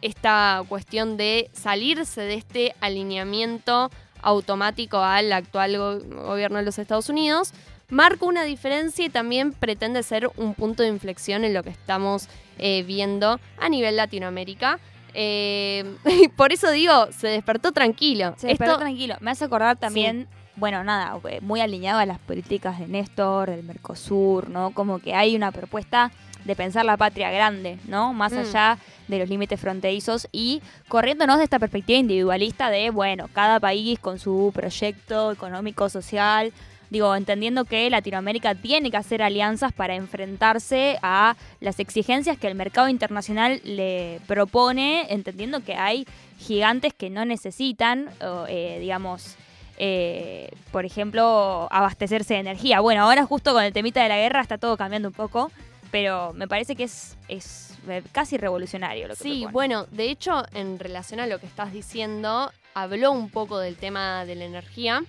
esta 0.00 0.62
cuestión 0.68 1.16
de 1.16 1.50
salirse 1.52 2.20
de 2.20 2.34
este 2.34 2.72
alineamiento 2.80 3.90
automático 4.22 4.98
al 4.98 5.32
actual 5.32 5.76
gobierno 6.04 6.58
de 6.58 6.64
los 6.64 6.78
Estados 6.78 7.08
Unidos, 7.08 7.52
marca 7.88 8.26
una 8.26 8.44
diferencia 8.44 9.04
y 9.04 9.08
también 9.08 9.52
pretende 9.52 10.04
ser 10.04 10.30
un 10.36 10.54
punto 10.54 10.84
de 10.84 10.88
inflexión 10.90 11.42
en 11.42 11.52
lo 11.52 11.64
que 11.64 11.70
estamos 11.70 12.28
eh, 12.58 12.84
viendo 12.84 13.40
a 13.58 13.68
nivel 13.68 13.96
Latinoamérica. 13.96 14.78
Eh, 15.14 15.84
por 16.36 16.52
eso 16.52 16.70
digo, 16.70 17.08
se 17.10 17.26
despertó 17.26 17.72
tranquilo. 17.72 18.34
Se 18.36 18.46
despertó 18.46 18.78
tranquilo. 18.78 19.16
Me 19.18 19.32
hace 19.32 19.46
acordar 19.46 19.76
también, 19.76 20.28
bueno, 20.56 20.82
nada, 20.84 21.18
eh, 21.28 21.40
muy 21.42 21.60
alineado 21.60 21.98
a 21.98 22.06
las 22.06 22.18
políticas 22.18 22.78
de 22.78 22.88
Néstor, 22.88 23.50
del 23.50 23.62
Mercosur, 23.62 24.48
¿no? 24.48 24.70
Como 24.72 24.98
que 24.98 25.14
hay 25.14 25.36
una 25.36 25.52
propuesta 25.52 26.10
de 26.44 26.56
pensar 26.56 26.84
la 26.84 26.96
patria 26.96 27.30
grande, 27.30 27.78
¿no? 27.86 28.12
Más 28.14 28.32
mm. 28.32 28.38
allá 28.38 28.78
de 29.08 29.18
los 29.18 29.28
límites 29.28 29.60
fronterizos 29.60 30.28
y 30.32 30.62
corriéndonos 30.88 31.38
de 31.38 31.44
esta 31.44 31.58
perspectiva 31.58 31.98
individualista 31.98 32.70
de, 32.70 32.90
bueno, 32.90 33.28
cada 33.32 33.60
país 33.60 33.98
con 33.98 34.18
su 34.18 34.50
proyecto 34.54 35.32
económico, 35.32 35.88
social, 35.88 36.52
digo, 36.88 37.14
entendiendo 37.14 37.64
que 37.64 37.90
Latinoamérica 37.90 38.54
tiene 38.54 38.90
que 38.90 38.96
hacer 38.96 39.22
alianzas 39.22 39.72
para 39.72 39.96
enfrentarse 39.96 40.98
a 41.02 41.36
las 41.60 41.80
exigencias 41.80 42.38
que 42.38 42.46
el 42.46 42.54
mercado 42.54 42.88
internacional 42.88 43.60
le 43.64 44.20
propone, 44.26 45.12
entendiendo 45.12 45.60
que 45.60 45.74
hay 45.74 46.06
gigantes 46.38 46.94
que 46.94 47.10
no 47.10 47.24
necesitan, 47.24 48.08
eh, 48.48 48.78
digamos, 48.80 49.36
eh, 49.78 50.50
por 50.72 50.84
ejemplo, 50.84 51.68
abastecerse 51.70 52.34
de 52.34 52.40
energía. 52.40 52.80
Bueno, 52.80 53.02
ahora 53.02 53.24
justo 53.24 53.52
con 53.52 53.62
el 53.62 53.72
temita 53.72 54.02
de 54.02 54.08
la 54.08 54.16
guerra 54.16 54.40
está 54.40 54.58
todo 54.58 54.76
cambiando 54.76 55.08
un 55.08 55.14
poco, 55.14 55.50
pero 55.90 56.32
me 56.34 56.48
parece 56.48 56.76
que 56.76 56.84
es, 56.84 57.16
es 57.28 57.78
casi 58.12 58.36
revolucionario 58.36 59.08
lo 59.08 59.14
que 59.14 59.22
Sí, 59.22 59.46
bueno, 59.52 59.86
de 59.90 60.10
hecho, 60.10 60.44
en 60.54 60.78
relación 60.78 61.20
a 61.20 61.26
lo 61.26 61.38
que 61.38 61.46
estás 61.46 61.72
diciendo, 61.72 62.50
habló 62.74 63.12
un 63.12 63.30
poco 63.30 63.58
del 63.58 63.76
tema 63.76 64.24
de 64.24 64.34
la 64.34 64.44
energía 64.44 65.02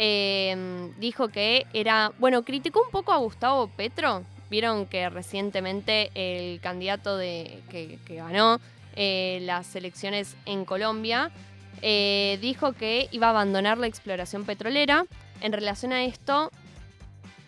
Em, 0.00 0.94
dijo 1.00 1.26
que 1.26 1.66
era, 1.72 2.12
bueno, 2.20 2.44
criticó 2.44 2.84
un 2.84 2.90
poco 2.92 3.12
a 3.12 3.16
Gustavo 3.16 3.66
Petro. 3.66 4.22
Vieron 4.48 4.86
que 4.86 5.10
recientemente 5.10 6.12
el 6.14 6.60
candidato 6.60 7.16
de, 7.16 7.64
que, 7.68 7.98
ganó 8.08 8.60
eh, 8.94 9.40
las 9.42 9.74
elecciones 9.74 10.36
en 10.46 10.64
Colombia 10.64 11.32
eh, 11.82 12.38
dijo 12.40 12.72
que 12.72 13.08
iba 13.10 13.28
a 13.28 13.30
abandonar 13.30 13.78
la 13.78 13.86
exploración 13.86 14.44
petrolera. 14.44 15.06
En 15.40 15.52
relación 15.52 15.92
a 15.92 16.04
esto, 16.04 16.50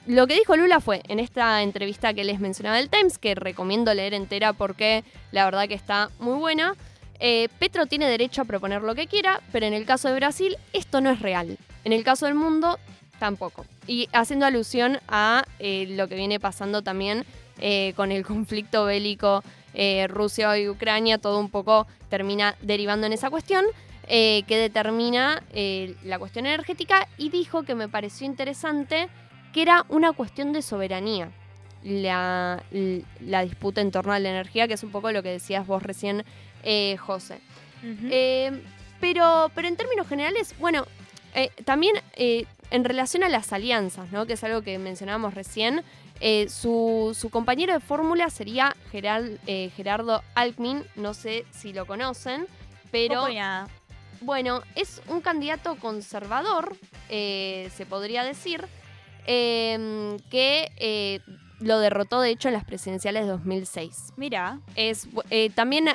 lo 0.07 0.27
que 0.27 0.35
dijo 0.35 0.57
Lula 0.57 0.81
fue 0.81 1.03
en 1.09 1.19
esta 1.19 1.63
entrevista 1.63 2.15
que 2.15 2.25
les 2.25 2.41
mencionaba 2.41 2.77
del 2.77 2.89
Times, 2.89 3.19
que 3.19 3.35
recomiendo 3.35 3.93
leer 3.95 4.15
entera 4.15 4.53
porque 4.53 5.05
la 5.33 5.45
verdad 5.45 5.69
que 5.69 5.75
está 5.75 6.11
muy 6.19 6.39
buena. 6.39 6.75
Eh, 7.19 7.49
Petro 7.59 7.87
tiene 7.87 8.09
derecho 8.09 8.43
a 8.43 8.45
proponer 8.45 8.83
lo 8.83 8.95
que 8.95 9.07
quiera, 9.07 9.41
pero 9.53 9.67
en 9.67 9.75
el 9.75 9.85
caso 9.85 10.09
de 10.09 10.15
Brasil 10.15 10.57
esto 10.73 11.01
no 11.01 11.11
es 11.11 11.21
real. 11.21 11.59
En 11.85 11.93
el 11.93 12.05
caso 12.05 12.27
del 12.27 12.35
mundo, 12.35 12.79
tampoco. 13.19 13.67
Y 13.87 14.09
haciendo 14.13 14.47
alusión 14.47 15.01
a 15.09 15.45
eh, 15.59 15.87
lo 15.91 16.09
que 16.09 16.15
viene 16.15 16.41
pasando 16.41 16.83
también 16.83 17.25
con 17.95 18.11
el 18.11 18.25
conflicto 18.25 18.87
bélico 18.87 19.45
Rusia 20.09 20.59
y 20.59 20.67
Ucrania, 20.67 21.19
todo 21.19 21.39
un 21.39 21.51
poco 21.51 21.87
termina 22.09 22.57
derivando 22.63 23.07
en 23.07 23.13
esa 23.13 23.29
cuestión. 23.29 23.67
Que 24.07 24.45
determina 24.49 25.43
la 26.05 26.19
cuestión 26.19 26.47
energética 26.47 27.07
y 27.17 27.31
dijo 27.31 27.63
que 27.63 27.75
me 27.75 27.89
pareció 27.89 28.27
interesante 28.27 29.09
que 29.53 29.63
era 29.63 29.85
una 29.89 30.13
cuestión 30.13 30.53
de 30.53 30.63
soberanía 30.63 31.31
la, 31.85 32.63
disputa 33.45 33.81
en 33.81 33.91
torno 33.91 34.13
a 34.13 34.19
la 34.19 34.31
energía, 34.31 34.67
que 34.67 34.75
es 34.75 34.83
un 34.83 34.91
poco 34.91 35.13
lo 35.13 35.23
que 35.23 35.31
decías 35.31 35.67
vos 35.67 35.83
recién, 35.83 36.25
José. 36.99 37.39
pero, 39.01 39.51
pero 39.55 39.69
en 39.69 39.77
términos 39.77 40.09
generales, 40.09 40.55
bueno, 40.59 40.87
eh, 41.35 41.51
también 41.65 41.97
eh, 42.15 42.45
en 42.71 42.85
relación 42.85 43.23
a 43.23 43.29
las 43.29 43.53
alianzas, 43.53 44.11
¿no? 44.11 44.27
que 44.27 44.35
es 44.35 44.45
algo 44.45 44.63
que 44.63 44.79
mencionábamos 44.79 45.35
recién, 45.35 45.83
eh, 46.21 46.49
su, 46.49 47.17
compañero 47.31 47.73
de 47.73 47.81
fórmula 47.81 48.29
sería 48.31 48.77
Gerardo 48.91 50.23
Alckmin, 50.35 50.85
no 50.97 51.15
sé 51.15 51.45
si 51.51 51.73
lo 51.73 51.87
conocen, 51.87 52.47
pero... 52.91 53.27
Bueno, 54.21 54.63
es 54.75 55.01
un 55.09 55.21
candidato 55.21 55.77
conservador, 55.77 56.77
se 57.09 57.87
podría 57.89 58.23
decir, 58.23 58.67
em, 59.27 60.19
que 60.31 61.21
lo 61.61 61.79
derrotó 61.79 62.21
de 62.21 62.31
hecho 62.31 62.49
en 62.49 62.55
las 62.55 62.65
presidenciales 62.65 63.25
de 63.25 63.31
2006. 63.31 64.13
Mira. 64.17 64.61
Es, 64.77 65.09
también 65.55 65.87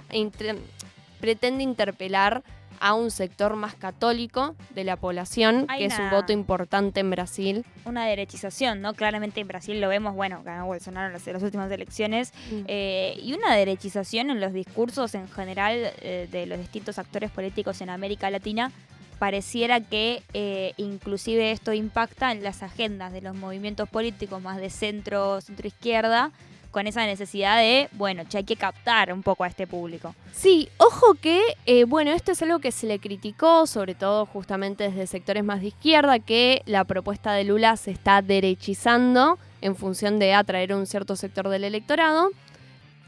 pretende 1.19 1.63
interpelar 1.63 2.43
a 2.85 2.93
un 2.93 3.09
sector 3.09 3.55
más 3.55 3.73
católico 3.73 4.55
de 4.75 4.83
la 4.83 4.95
población, 4.95 5.65
que 5.75 5.85
es 5.85 5.97
un 5.97 6.11
voto 6.11 6.31
importante 6.33 6.99
en 6.99 7.09
Brasil. 7.09 7.65
Una 7.83 8.05
derechización, 8.05 8.79
¿no? 8.79 8.93
Claramente 8.93 9.41
en 9.41 9.47
Brasil 9.47 9.81
lo 9.81 9.89
vemos, 9.89 10.13
bueno, 10.13 10.43
ganó 10.45 10.67
Bolsonaro 10.67 11.07
en 11.07 11.13
las, 11.13 11.25
las 11.25 11.41
últimas 11.41 11.71
elecciones, 11.71 12.31
mm. 12.51 12.65
eh, 12.67 13.17
y 13.19 13.33
una 13.33 13.55
derechización 13.55 14.29
en 14.29 14.39
los 14.39 14.53
discursos 14.53 15.15
en 15.15 15.27
general 15.27 15.93
eh, 16.01 16.29
de 16.31 16.45
los 16.45 16.59
distintos 16.59 16.99
actores 16.99 17.31
políticos 17.31 17.81
en 17.81 17.89
América 17.89 18.29
Latina. 18.29 18.71
Pareciera 19.17 19.79
que 19.79 20.21
eh, 20.35 20.73
inclusive 20.77 21.49
esto 21.49 21.73
impacta 21.73 22.33
en 22.33 22.43
las 22.43 22.61
agendas 22.61 23.11
de 23.11 23.21
los 23.21 23.35
movimientos 23.35 23.89
políticos 23.89 24.43
más 24.43 24.57
de 24.57 24.69
centro, 24.69 25.41
centro 25.41 25.67
izquierda, 25.67 26.31
con 26.75 26.87
esa 26.87 27.05
necesidad 27.05 27.57
de, 27.57 27.87
bueno, 27.93 28.23
ya 28.29 28.39
hay 28.39 28.43
que 28.43 28.57
captar 28.57 29.13
un 29.13 29.23
poco 29.23 29.45
a 29.45 29.47
este 29.47 29.65
público. 29.65 30.13
Sí, 30.33 30.67
ojo 30.75 31.13
que, 31.13 31.41
eh, 31.65 31.85
bueno, 31.85 32.11
esto 32.11 32.33
es 32.33 32.41
algo 32.41 32.59
que 32.59 32.73
se 32.73 32.85
le 32.85 32.99
criticó, 32.99 33.65
sobre 33.65 33.95
todo 33.95 34.25
justamente 34.25 34.83
desde 34.83 35.07
sectores 35.07 35.45
más 35.45 35.61
de 35.61 35.67
izquierda, 35.67 36.19
que 36.19 36.63
la 36.65 36.83
propuesta 36.83 37.31
de 37.31 37.45
Lula 37.45 37.77
se 37.77 37.91
está 37.91 38.21
derechizando 38.21 39.39
en 39.61 39.77
función 39.77 40.19
de 40.19 40.33
atraer 40.33 40.73
un 40.73 40.85
cierto 40.85 41.15
sector 41.15 41.47
del 41.47 41.63
electorado. 41.63 42.31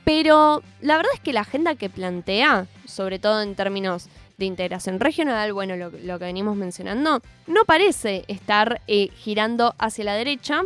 Pero 0.05 0.63
la 0.79 0.95
verdad 0.95 1.11
es 1.15 1.19
que 1.19 1.33
la 1.33 1.41
agenda 1.41 1.75
que 1.75 1.89
plantea, 1.89 2.67
sobre 2.85 3.19
todo 3.19 3.41
en 3.41 3.53
términos 3.53 4.07
de 4.37 4.45
integración 4.45 5.01
regional, 5.01 5.51
bueno, 5.51 5.75
lo, 5.75 5.91
que 5.91 6.23
venimos 6.23 6.55
mencionando, 6.55 7.21
no 7.47 7.65
parece 7.65 8.23
estar 8.29 8.79
eh, 8.87 9.09
girando 9.17 9.75
hacia 9.77 10.05
la 10.05 10.15
derecha. 10.15 10.61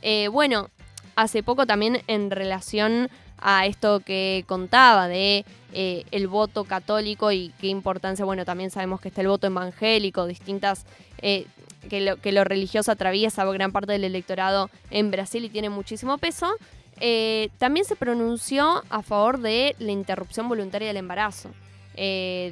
Eh, 0.00 0.28
bueno, 0.28 0.70
hace 1.16 1.42
poco 1.42 1.66
también 1.66 2.02
en 2.06 2.30
relación 2.30 3.10
a 3.38 3.66
esto 3.66 4.00
que 4.00 4.44
contaba 4.46 5.08
de 5.08 5.44
eh, 5.72 6.04
el 6.10 6.28
voto 6.28 6.64
católico 6.64 7.32
y 7.32 7.52
qué 7.60 7.66
importancia, 7.66 8.24
bueno, 8.24 8.44
también 8.44 8.70
sabemos 8.70 9.00
que 9.00 9.08
está 9.08 9.22
el 9.22 9.28
voto 9.28 9.46
evangélico, 9.46 10.26
distintas, 10.26 10.86
eh, 11.20 11.46
que, 11.88 12.00
lo, 12.00 12.16
que 12.16 12.44
religioso 12.44 12.92
atraviesa 12.92 13.44
gran 13.44 13.72
parte 13.72 13.92
del 13.92 14.04
electorado 14.04 14.70
en 14.90 15.10
Brasil 15.10 15.44
y 15.44 15.48
tiene 15.48 15.70
muchísimo 15.70 16.18
peso. 16.18 16.54
Eh, 16.98 17.50
también 17.58 17.84
se 17.84 17.96
pronunció 17.96 18.82
a 18.88 19.02
favor 19.02 19.38
de 19.38 19.76
la 19.78 19.92
interrupción 19.92 20.48
voluntaria 20.48 20.88
del 20.88 20.96
embarazo. 20.96 21.50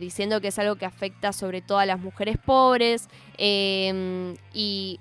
diciendo 0.01 0.41
que 0.41 0.49
es 0.49 0.59
algo 0.59 0.77
que 0.77 0.87
afecta 0.87 1.33
sobre 1.33 1.61
todo 1.61 1.79
a 1.79 1.87
las 1.87 2.01
mujeres 2.01 2.39
pobres. 2.39 3.09
y 3.39 5.01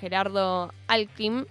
Gerardo 0.00 0.72
Alclim 0.86 1.46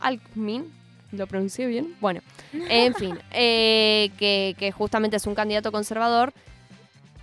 Alckmin, 0.00 0.72
¿lo 1.12 1.26
pronuncié 1.26 1.66
bien? 1.66 1.96
Bueno, 2.00 2.20
en 2.52 2.94
fin, 2.94 3.18
eh, 3.32 4.10
que, 4.18 4.72
justamente 4.76 5.16
es 5.16 5.26
un 5.26 5.34
candidato 5.34 5.72
conservador, 5.72 6.32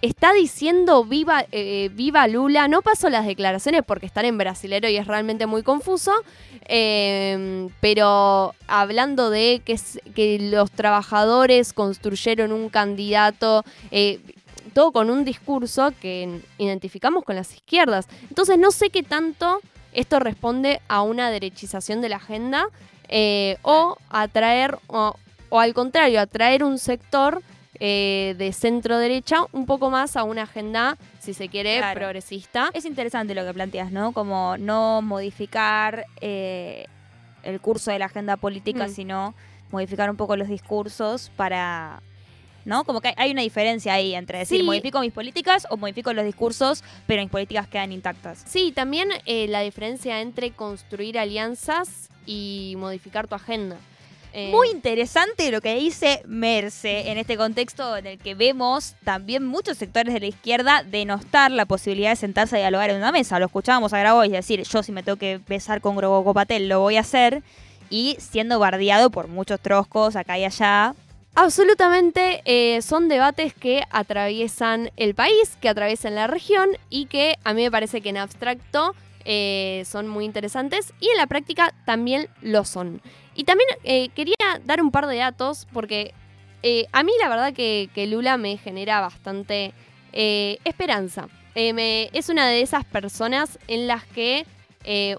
está 0.01 0.33
diciendo 0.33 1.03
viva, 1.03 1.45
eh, 1.51 1.89
viva 1.93 2.27
Lula. 2.27 2.67
No 2.67 2.81
pasó 2.81 3.09
las 3.09 3.25
declaraciones 3.25 3.83
porque 3.85 4.05
están 4.05 4.25
en 4.25 4.37
brasilero 4.37 4.87
y 4.89 4.97
es 4.97 5.07
realmente 5.07 5.45
muy 5.45 5.63
confuso. 5.63 6.11
Em, 6.67 7.69
pero 7.79 8.53
hablando 8.67 9.29
de 9.29 9.61
que, 9.63 9.79
que, 10.13 10.39
los 10.39 10.71
trabajadores 10.71 11.73
construyeron 11.73 12.51
un 12.51 12.69
candidato. 12.69 13.63
Eh, 13.91 14.19
todo 14.73 14.91
con 14.91 15.09
un 15.09 15.23
discurso 15.23 15.93
que 16.01 16.41
identificamos 16.57 17.23
con 17.23 17.37
las 17.37 17.53
izquierdas. 17.53 18.07
Entonces 18.29 18.59
no 18.59 18.71
sé 18.71 18.89
qué 18.89 19.03
tanto 19.03 19.61
esto 19.95 20.19
responde 20.19 20.81
a 20.87 21.01
una 21.01 21.29
derechización 21.29 22.01
de 22.01 22.09
la 22.09 22.17
agenda 22.17 22.67
eh, 23.07 23.57
o 23.61 23.97
atraer, 24.09 24.77
o, 24.87 25.15
o, 25.49 25.59
al 25.59 25.73
contrario, 25.73 26.19
atraer 26.19 26.63
un 26.63 26.77
sector 26.77 27.41
eh, 27.79 28.35
de 28.37 28.53
centro 28.53 28.97
derecha 28.97 29.39
un 29.51 29.65
poco 29.65 29.89
más 29.89 30.15
a 30.15 30.23
una 30.23 30.43
agenda, 30.43 30.97
si 31.19 31.33
se 31.33 31.49
quiere, 31.49 31.81
progresista. 31.93 32.69
Es 32.73 32.85
interesante 32.85 33.35
lo 33.35 33.45
que 33.45 33.53
planteas, 33.53 33.91
¿no? 33.91 34.13
Como 34.13 34.57
no 34.57 35.01
modificar 35.01 36.05
eh, 36.21 36.85
el 37.43 37.59
curso 37.59 37.91
de 37.91 37.99
la 37.99 38.05
agenda 38.05 38.37
política, 38.37 38.87
mm. 38.87 38.89
sino 38.89 39.35
modificar 39.71 40.09
un 40.09 40.15
poco 40.15 40.37
los 40.37 40.47
discursos 40.47 41.31
para 41.35 42.01
¿no? 42.65 42.83
Como 42.83 42.99
que 43.01 43.13
hay 43.15 43.31
una 43.31 43.41
diferencia 43.41 43.93
ahí 43.93 44.13
entre 44.15 44.39
decir, 44.39 44.63
modifico 44.63 44.99
mis 44.99 45.13
políticas 45.13 45.65
o 45.69 45.77
modifico 45.77 46.11
los 46.13 46.25
discursos, 46.25 46.83
pero 47.07 47.21
mis 47.21 47.31
políticas 47.31 47.67
quedan 47.67 47.91
intactas. 47.91 48.43
Sí, 48.45 48.71
también 48.71 49.09
eh, 49.25 49.47
la 49.47 49.61
diferencia 49.61 50.21
entre 50.21 50.51
construir 50.51 51.17
alianzas 51.17 52.09
y 52.25 52.75
modificar 52.77 53.27
tu 53.27 53.35
agenda. 53.35 53.77
Eh, 54.37 54.49
Muy 54.51 54.67
interesante 54.69 55.49
lo 55.49 55.61
que 55.61 55.75
dice 55.75 56.21
Merce 56.25 57.09
en 57.09 57.17
este 57.17 57.37
contexto 57.37 57.95
en 57.95 58.05
el 58.05 58.17
que 58.17 58.35
vemos 58.35 58.95
también 59.05 59.45
muchos 59.45 59.77
sectores 59.77 60.13
de 60.13 60.19
la 60.19 60.25
izquierda 60.25 60.83
denostar 60.83 61.51
la 61.51 61.65
posibilidad 61.65 62.09
de 62.09 62.17
sentarse 62.17 62.57
a 62.57 62.59
dialogar 62.59 62.89
en 62.89 62.97
una 62.97 63.13
mesa. 63.13 63.39
Lo 63.39 63.45
escuchábamos 63.45 63.93
a 63.93 63.99
Grabois 63.99 64.29
decir, 64.29 64.61
yo 64.63 64.83
si 64.83 64.91
me 64.91 65.03
tengo 65.03 65.15
que 65.17 65.39
besar 65.47 65.79
con 65.79 65.95
Grogo 65.95 66.33
Patel 66.33 66.67
lo 66.67 66.81
voy 66.81 66.97
a 66.97 67.01
hacer. 67.01 67.43
Y 67.89 68.17
siendo 68.19 68.59
bardeado 68.59 69.09
por 69.09 69.29
muchos 69.29 69.59
troscos 69.61 70.17
acá 70.17 70.37
y 70.37 70.43
allá. 70.43 70.95
Absolutamente, 71.37 72.41
eh, 72.45 72.81
son 72.81 73.09
debates 73.09 73.53
que 73.53 73.83
atraviesan 73.91 74.91
el 74.95 75.15
país, 75.15 75.57
que 75.59 75.67
atraviesan 75.67 76.15
la 76.15 76.27
región 76.27 76.69
y 76.89 77.07
que 77.07 77.35
a 77.43 77.53
mí 77.53 77.61
me 77.63 77.71
parece 77.71 77.99
que 77.99 78.07
en 78.07 78.17
abstracto 78.17 78.95
eh, 79.25 79.83
son 79.85 80.07
muy 80.07 80.23
interesantes 80.23 80.93
y 81.01 81.09
en 81.09 81.17
la 81.17 81.27
práctica 81.27 81.73
también 81.85 82.29
lo 82.41 82.63
son. 82.63 83.01
Y 83.35 83.43
también 83.43 83.67
eh, 83.83 84.07
quería 84.15 84.33
dar 84.63 84.81
un 84.81 84.91
par 84.91 85.07
de 85.07 85.17
datos 85.17 85.67
porque 85.73 86.13
a 86.93 87.03
mí 87.03 87.11
la 87.21 87.29
verdad 87.29 87.53
que, 87.53 88.07
Lula 88.09 88.37
me 88.37 88.57
genera 88.57 88.99
bastante 88.99 89.73
esperanza. 90.13 91.27
Es 91.53 92.29
una 92.29 92.47
de 92.47 92.61
esas 92.61 92.85
personas 92.85 93.59
en 93.67 93.85
las 93.85 94.03
que 94.05 94.47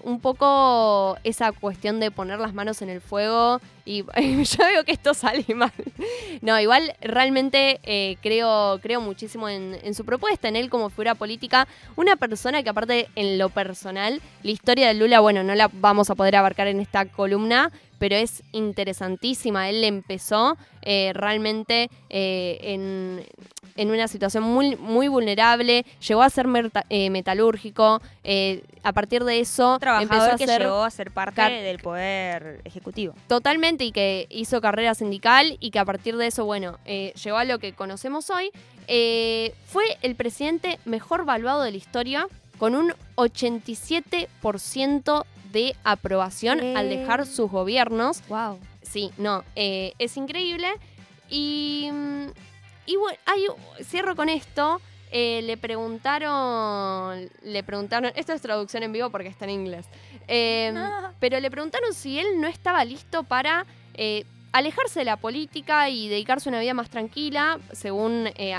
un 0.03 0.19
poco 0.19 1.17
esa 1.23 1.53
cuestión 1.53 2.01
de 2.01 2.11
poner 2.11 2.39
las 2.39 2.53
manos 2.53 2.81
en 2.81 2.89
el 2.89 2.99
fuego 2.99 3.61
y 4.17 4.43
yo 4.43 4.65
veo 4.65 4.83
que 4.83 4.91
esto 4.91 5.13
sale 5.13 5.45
mal. 5.55 5.71
No, 6.41 6.59
igual 6.59 6.93
realmente 7.01 7.79
eh, 7.83 8.17
creo, 8.21 8.79
creo 8.81 8.99
muchísimo 8.99 9.47
en, 9.47 9.77
en 9.81 9.93
su 9.93 10.03
propuesta, 10.03 10.49
en 10.49 10.57
él 10.57 10.69
como 10.69 10.89
figura 10.89 11.15
política. 11.15 11.67
Una 11.95 12.17
persona 12.17 12.63
que 12.63 12.69
aparte 12.69 13.07
en 13.15 13.37
lo 13.37 13.49
personal, 13.49 14.21
la 14.43 14.51
historia 14.51 14.89
de 14.89 14.93
Lula, 14.93 15.21
bueno, 15.21 15.43
no 15.43 15.55
la 15.55 15.69
vamos 15.71 16.09
a 16.09 16.15
poder 16.15 16.35
abarcar 16.35 16.67
en 16.67 16.81
esta 16.81 17.05
columna, 17.05 17.71
pero 17.97 18.15
es 18.15 18.43
interesantísima. 18.51 19.69
Él 19.69 19.83
empezó 19.83 20.57
eh, 20.81 21.11
realmente 21.13 21.89
eh, 22.09 22.59
en, 22.61 23.25
en 23.77 23.91
una 23.91 24.07
situación 24.07 24.43
muy, 24.43 24.75
muy 24.75 25.07
vulnerable, 25.07 25.85
llegó 26.05 26.23
a 26.23 26.29
ser 26.29 26.47
eh, 26.89 27.09
metalúrgico, 27.09 28.01
eh, 28.23 28.63
a 28.83 28.93
partir 28.93 29.23
de 29.23 29.39
eso 29.39 29.79
empezó 29.99 30.23
a 30.23 30.35
que 30.37 30.47
ser 30.47 30.61
llegó 30.61 30.83
a 30.83 30.89
ser 30.89 31.11
parte 31.11 31.41
del 31.41 31.79
poder 31.79 32.61
ejecutivo. 32.63 33.13
Totalmente, 33.27 33.76
y 33.85 33.91
que 33.91 34.27
hizo 34.29 34.61
carrera 34.61 34.93
sindical 34.95 35.57
y 35.59 35.71
que 35.71 35.79
a 35.79 35.85
partir 35.85 36.15
de 36.17 36.27
eso, 36.27 36.45
bueno, 36.45 36.77
eh, 36.85 37.13
llegó 37.23 37.37
a 37.37 37.45
lo 37.45 37.57
que 37.59 37.73
conocemos 37.73 38.29
hoy. 38.29 38.51
Eh, 38.87 39.53
fue 39.65 39.83
el 40.01 40.15
presidente 40.15 40.79
mejor 40.85 41.25
valuado 41.25 41.63
de 41.63 41.71
la 41.71 41.77
historia, 41.77 42.27
con 42.57 42.75
un 42.75 42.93
87% 43.15 45.25
de 45.51 45.75
aprobación 45.83 46.77
al 46.77 46.89
dejar 46.89 47.25
sus 47.25 47.51
gobiernos. 47.51 48.21
Wow. 48.27 48.59
Sí, 48.81 49.11
no, 49.17 49.43
eh, 49.55 49.93
es 49.99 50.17
increíble. 50.17 50.67
Y, 51.29 51.89
y 52.85 52.95
bueno, 52.95 53.17
cierro 53.83 54.15
con 54.15 54.29
esto. 54.29 54.81
Eh, 55.09 55.41
le 55.43 55.55
preguntaron, 55.55 57.29
le 57.41 57.63
preguntaron, 57.63 58.11
esto 58.15 58.33
es 58.33 58.41
traducción 58.41 58.83
en 58.83 58.91
vivo 58.91 59.09
porque 59.09 59.29
está 59.29 59.45
en 59.45 59.51
inglés, 59.51 59.85
Eh, 60.27 60.73
pero 61.19 61.39
le 61.39 61.49
preguntaron 61.51 61.93
si 61.93 62.19
él 62.19 62.27
no 62.39 62.47
estaba 62.47 62.83
listo 62.85 63.23
para 63.23 63.65
eh, 63.95 64.23
alejarse 64.53 64.99
de 64.99 65.05
la 65.05 65.17
política 65.17 65.89
y 65.89 66.07
dedicarse 66.09 66.49
a 66.49 66.51
una 66.51 66.59
vida 66.61 66.73
más 66.73 66.89
tranquila, 66.89 67.59
según 67.73 68.27
eh, 68.37 68.57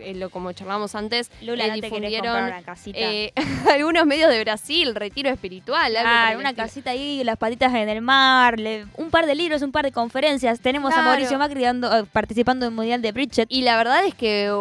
eh, 0.00 0.14
lo 0.14 0.28
como 0.30 0.52
charlamos 0.52 0.94
antes, 0.94 1.30
Lula, 1.42 1.68
no 1.68 1.74
difundieron 1.74 2.26
comprar 2.26 2.52
una 2.52 2.62
casita. 2.62 2.98
algunos 3.72 4.04
medios 4.04 4.30
de 4.30 4.40
Brasil, 4.42 4.94
retiro 4.94 5.30
espiritual, 5.30 5.96
algo 5.96 6.10
Ah, 6.12 6.34
una 6.38 6.54
casita 6.54 6.90
ahí, 6.90 7.22
las 7.24 7.36
patitas 7.38 7.72
en 7.74 7.88
el 7.88 8.02
mar, 8.02 8.58
le- 8.60 8.86
un 8.96 9.10
par 9.10 9.26
de 9.26 9.34
libros, 9.34 9.62
un 9.62 9.72
par 9.72 9.84
de 9.84 9.92
conferencias. 9.92 10.60
Tenemos 10.60 10.92
a. 10.94 11.02
Mauricio 11.02 11.38
Macri 11.38 11.62
dando- 11.62 12.04
participando 12.06 12.66
en 12.66 12.72
el 12.72 12.76
Mundial 12.76 13.00
de 13.00 13.12
Bridget. 13.12 13.46
Y 13.48 13.62
la 13.62 13.76
verdad 13.76 14.04
es 14.04 14.14
que 14.14 14.52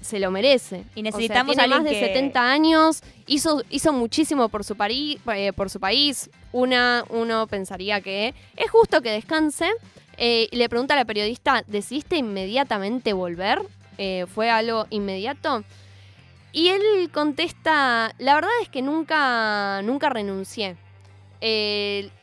se 0.00 0.18
lo 0.18 0.30
merece. 0.30 0.84
Y 0.94 1.02
necesitamos 1.02 1.52
o 1.52 1.54
sea, 1.54 1.64
tiene 1.64 1.76
más 1.76 1.84
de 1.84 1.90
que- 1.90 2.06
70 2.06 2.50
años, 2.50 3.02
hizo, 3.26 3.62
hizo 3.70 3.92
muchísimo 3.92 4.48
por 4.48 4.64
su, 4.64 4.74
pari- 4.76 5.18
eh, 5.34 5.52
por 5.52 5.70
su 5.70 5.78
país. 5.80 6.30
Una, 6.52 7.04
uno 7.10 7.46
pensaría 7.46 8.00
que 8.00 8.34
es 8.56 8.70
justo 8.70 9.00
que 9.02 9.10
descanse. 9.10 9.70
Eh, 10.16 10.48
y 10.50 10.56
le 10.56 10.68
pregunta 10.68 10.94
a 10.94 10.96
la 10.98 11.04
periodista, 11.04 11.64
¿decidiste 11.66 12.16
inmediatamente 12.16 13.12
volver? 13.12 13.62
Eh, 13.98 14.26
¿Fue 14.34 14.50
algo 14.50 14.86
inmediato? 14.90 15.64
Y 16.52 16.68
él 16.68 17.10
contesta, 17.12 18.12
la 18.18 18.34
verdad 18.34 18.50
es 18.62 18.68
que 18.68 18.82
nunca, 18.82 19.80
nunca 19.82 20.08
renuncié. 20.10 20.76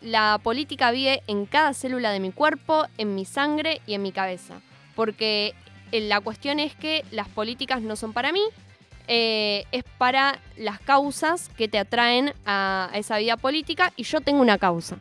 La 0.02 0.40
política 0.44 0.92
vive 0.92 1.24
en 1.28 1.46
cada 1.46 1.74
célula 1.74 2.12
de 2.12 2.20
mi 2.20 2.32
cuerpo, 2.32 2.86
en 2.98 3.16
mi 3.16 3.26
sangre 3.26 3.82
y 3.88 3.94
en 3.94 4.02
mi 4.04 4.12
cabeza. 4.12 4.62
Porque 4.96 5.54
la 5.92 6.20
cuestión 6.22 6.60
es 6.60 6.76
que 6.76 7.04
las 7.12 7.28
políticas 7.28 7.82
no 7.82 7.96
son 7.96 8.14
para 8.14 8.32
mí, 8.32 8.42
eh, 9.08 9.66
es 9.72 9.84
para 9.98 10.40
las 10.58 10.80
causas 10.80 11.50
que 11.50 11.68
te 11.68 11.80
atraen 11.80 12.34
a 12.46 12.90
esa 12.94 13.18
vida 13.18 13.38
política 13.38 13.94
y 13.96 14.04
yo 14.04 14.22
tengo 14.22 14.42
una 14.42 14.58
causa. 14.58 14.98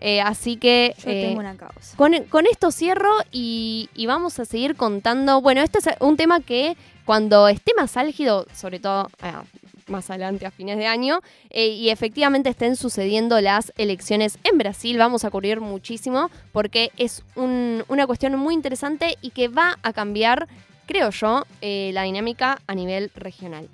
Eh, 0.00 0.20
así 0.20 0.56
que 0.56 0.94
Yo 1.04 1.10
eh, 1.10 1.26
tengo 1.26 1.40
una 1.40 1.56
causa. 1.56 1.96
con, 1.96 2.14
con 2.24 2.46
esto 2.46 2.70
cierro 2.70 3.10
y, 3.30 3.88
y 3.94 4.06
vamos 4.06 4.38
a 4.38 4.44
seguir 4.44 4.74
contando. 4.76 5.40
Bueno, 5.42 5.60
este 5.62 5.78
es 5.78 5.84
un 6.00 6.16
tema 6.16 6.40
que 6.40 6.76
cuando 7.04 7.48
esté 7.48 7.72
más 7.76 7.96
álgido, 7.96 8.46
sobre 8.54 8.78
todo 8.80 9.10
ah, 9.20 9.42
más 9.88 10.08
adelante 10.08 10.46
a 10.46 10.50
fines 10.52 10.78
de 10.78 10.86
año, 10.86 11.20
eh, 11.50 11.66
y 11.68 11.90
efectivamente 11.90 12.48
estén 12.48 12.76
sucediendo 12.76 13.40
las 13.40 13.72
elecciones 13.76 14.38
en 14.44 14.56
Brasil, 14.56 14.96
vamos 14.96 15.24
a 15.24 15.30
cubrir 15.30 15.60
muchísimo 15.60 16.30
porque 16.52 16.92
es 16.96 17.22
un- 17.34 17.84
una 17.88 18.06
cuestión 18.06 18.36
muy 18.36 18.54
interesante 18.54 19.18
y 19.20 19.30
que 19.30 19.48
va 19.48 19.78
a 19.82 19.92
cambiar, 19.92 20.46
creo 20.86 21.10
yo, 21.10 21.44
eh, 21.60 21.90
la 21.92 22.04
dinámica 22.04 22.60
a 22.68 22.74
nivel 22.74 23.10
regional. 23.16 23.68